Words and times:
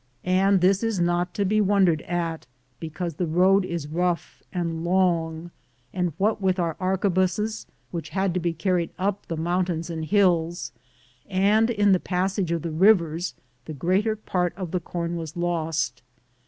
And 0.25 0.61
this 0.61 0.81
is 0.81 0.99
not 0.99 1.31
to 1.35 1.45
be 1.45 1.61
wondered 1.61 2.01
at, 2.07 2.47
because 2.79 3.13
the 3.13 3.27
road 3.27 3.63
is 3.63 3.87
rough 3.87 4.41
and 4.51 4.83
long, 4.83 5.51
and 5.93 6.11
what 6.17 6.41
with 6.41 6.57
our 6.59 6.75
harque 6.79 7.13
buses, 7.13 7.67
which 7.91 8.09
had 8.09 8.33
to 8.33 8.39
be 8.39 8.51
carried 8.51 8.89
up 8.97 9.27
the 9.27 9.37
moun 9.37 9.65
tains 9.65 9.91
and 9.91 10.03
hills 10.03 10.71
and 11.29 11.69
in 11.69 11.91
the 11.91 11.99
passage 11.99 12.51
of 12.51 12.63
the 12.63 12.71
rivers, 12.71 13.35
the 13.65 13.73
greater 13.75 14.15
part 14.15 14.55
of 14.57 14.71
the 14.71 14.79
corn 14.79 15.17
was 15.17 15.37
lost. 15.37 16.01